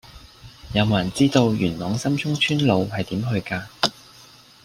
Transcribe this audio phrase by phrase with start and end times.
[0.73, 3.67] 有無人知道元朗深涌村路係點去㗎